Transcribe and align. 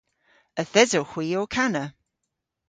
Yth 0.61 0.79
esewgh 0.81 1.11
hwi 1.13 1.27
ow 1.39 1.47
kana. 1.55 1.85